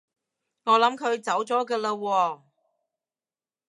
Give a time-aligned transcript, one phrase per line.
[0.63, 2.41] 我諗佢走咗㗎喇喎